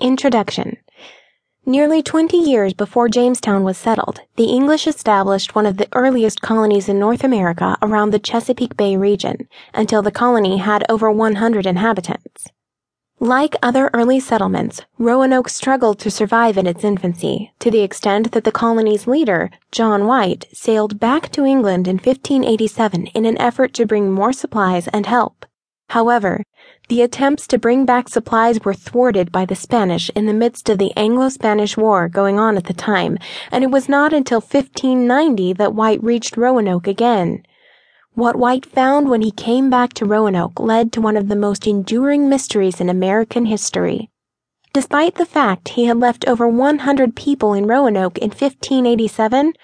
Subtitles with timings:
[0.00, 0.78] Introduction
[1.66, 6.88] Nearly 20 years before Jamestown was settled, the English established one of the earliest colonies
[6.88, 12.48] in North America around the Chesapeake Bay region, until the colony had over 100 inhabitants.
[13.18, 18.44] Like other early settlements, Roanoke struggled to survive in its infancy, to the extent that
[18.44, 23.84] the colony's leader, John White, sailed back to England in 1587 in an effort to
[23.84, 25.44] bring more supplies and help.
[25.90, 26.44] However,
[26.88, 30.78] the attempts to bring back supplies were thwarted by the Spanish in the midst of
[30.78, 33.18] the Anglo-Spanish War going on at the time,
[33.50, 37.42] and it was not until 1590 that White reached Roanoke again.
[38.14, 41.66] What White found when he came back to Roanoke led to one of the most
[41.66, 44.09] enduring mysteries in American history.
[44.72, 49.54] Despite the fact he had left over 100 people in Roanoke in 1587,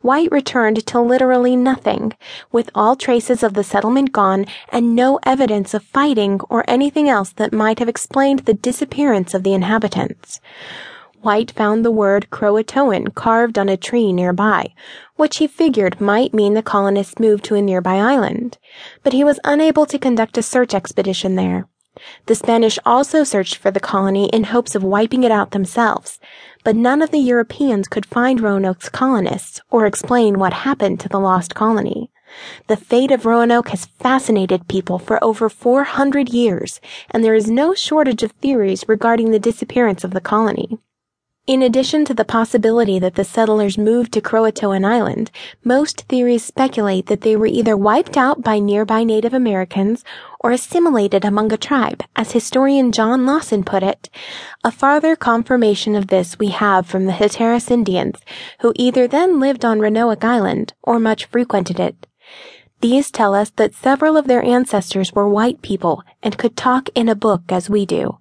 [0.00, 2.14] White returned to literally nothing,
[2.50, 7.30] with all traces of the settlement gone and no evidence of fighting or anything else
[7.32, 10.40] that might have explained the disappearance of the inhabitants.
[11.20, 14.72] White found the word Croatoan carved on a tree nearby,
[15.16, 18.56] which he figured might mean the colonists moved to a nearby island,
[19.02, 21.66] but he was unable to conduct a search expedition there.
[22.26, 26.18] The Spanish also searched for the colony in hopes of wiping it out themselves,
[26.64, 31.20] but none of the Europeans could find Roanoke's colonists or explain what happened to the
[31.20, 32.10] lost colony.
[32.66, 37.74] The fate of Roanoke has fascinated people for over 400 years, and there is no
[37.74, 40.78] shortage of theories regarding the disappearance of the colony.
[41.46, 45.30] In addition to the possibility that the settlers moved to Croatoan Island,
[45.62, 50.04] most theories speculate that they were either wiped out by nearby Native Americans
[50.40, 54.08] or assimilated among a tribe, as historian John Lawson put it.
[54.64, 58.20] A farther confirmation of this we have from the Hatteras Indians,
[58.60, 62.06] who either then lived on Roanoke Island or much frequented it.
[62.80, 67.10] These tell us that several of their ancestors were white people and could talk in
[67.10, 68.16] a book as we do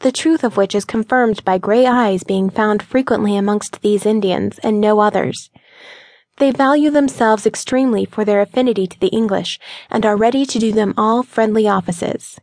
[0.00, 4.58] the truth of which is confirmed by gray eyes being found frequently amongst these Indians
[4.62, 5.50] and no others.
[6.38, 9.58] They value themselves extremely for their affinity to the English
[9.90, 12.40] and are ready to do them all friendly offices.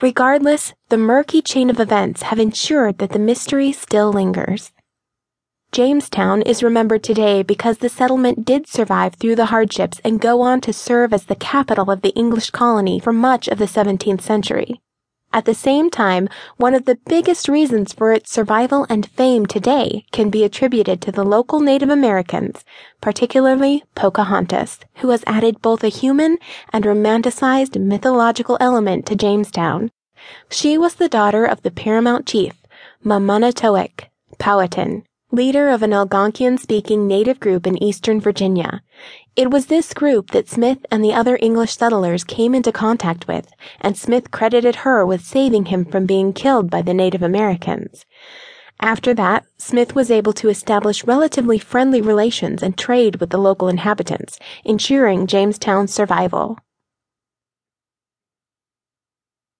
[0.00, 4.72] Regardless, the murky chain of events have ensured that the mystery still lingers.
[5.72, 10.60] Jamestown is remembered today because the settlement did survive through the hardships and go on
[10.62, 14.80] to serve as the capital of the English colony for much of the 17th century.
[15.32, 20.04] At the same time, one of the biggest reasons for its survival and fame today
[20.10, 22.64] can be attributed to the local Native Americans,
[23.00, 26.38] particularly Pocahontas, who has added both a human
[26.72, 29.92] and romanticized mythological element to Jamestown.
[30.50, 32.54] She was the daughter of the paramount chief,
[33.04, 34.06] Mamanatowick,
[34.38, 38.82] Powhatan, leader of an Algonquian-speaking native group in eastern Virginia.
[39.36, 43.52] It was this group that Smith and the other English settlers came into contact with,
[43.80, 48.04] and Smith credited her with saving him from being killed by the Native Americans.
[48.80, 53.68] After that, Smith was able to establish relatively friendly relations and trade with the local
[53.68, 56.58] inhabitants, ensuring Jamestown's survival.